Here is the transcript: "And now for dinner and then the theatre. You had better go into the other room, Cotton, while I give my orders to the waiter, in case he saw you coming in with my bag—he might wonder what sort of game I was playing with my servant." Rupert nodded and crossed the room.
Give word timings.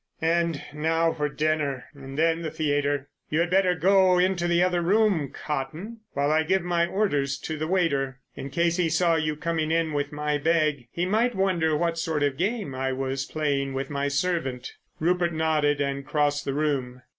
"And 0.23 0.63
now 0.73 1.13
for 1.13 1.29
dinner 1.29 1.85
and 1.93 2.17
then 2.17 2.41
the 2.41 2.49
theatre. 2.49 3.07
You 3.29 3.39
had 3.41 3.51
better 3.51 3.75
go 3.75 4.17
into 4.17 4.47
the 4.47 4.63
other 4.63 4.81
room, 4.81 5.29
Cotton, 5.31 5.99
while 6.13 6.31
I 6.31 6.41
give 6.41 6.63
my 6.63 6.87
orders 6.87 7.37
to 7.41 7.55
the 7.55 7.67
waiter, 7.67 8.17
in 8.35 8.49
case 8.49 8.77
he 8.77 8.89
saw 8.89 9.13
you 9.13 9.35
coming 9.35 9.69
in 9.69 9.93
with 9.93 10.11
my 10.11 10.39
bag—he 10.39 11.05
might 11.05 11.35
wonder 11.35 11.77
what 11.77 11.99
sort 11.99 12.23
of 12.23 12.35
game 12.37 12.73
I 12.73 12.91
was 12.93 13.25
playing 13.27 13.75
with 13.75 13.91
my 13.91 14.07
servant." 14.07 14.73
Rupert 14.99 15.33
nodded 15.33 15.79
and 15.79 16.03
crossed 16.03 16.45
the 16.45 16.55
room. 16.55 17.03